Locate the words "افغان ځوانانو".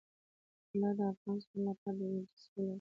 1.11-1.65